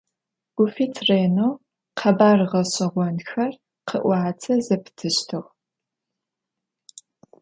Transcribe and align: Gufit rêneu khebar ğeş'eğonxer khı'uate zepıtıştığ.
Gufit 0.57 0.95
rêneu 1.07 1.49
khebar 1.99 2.39
ğeş'eğonxer 2.49 3.53
khı'uate 3.87 4.53
zepıtıştığ. 4.65 5.41